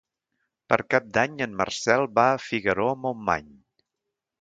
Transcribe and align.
Per 0.73 0.79
Cap 0.93 1.11
d'Any 1.17 1.37
en 1.47 1.53
Marcel 1.61 2.09
va 2.19 2.25
a 2.33 2.43
Figaró-Montmany. 2.49 3.57